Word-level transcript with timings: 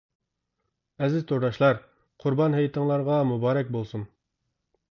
ئەزىز 1.03 1.25
تورداشلار: 1.31 1.77
قۇربان 2.25 2.57
ھېيتىڭلارغا 2.61 3.21
مۇبارەك 3.33 3.73
بولسۇن. 3.77 4.11